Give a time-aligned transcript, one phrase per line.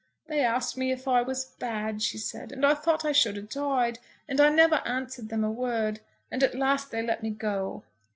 [0.25, 3.43] "They asked me if I was bad," she said, "and I thought I should a'
[3.43, 5.99] died, and I never answered them a word,
[6.31, 7.83] and at last they let me go."